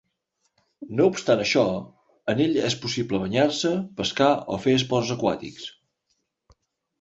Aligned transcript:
No 0.99 1.03
obstant 1.09 1.43
això, 1.43 1.65
en 2.33 2.41
ell 2.45 2.57
és 2.69 2.77
possible 2.85 3.19
banyar-se, 3.25 3.75
pescar 4.01 4.31
o 4.57 4.59
fer 4.65 4.75
esports 4.79 5.13
aquàtics. 5.19 5.69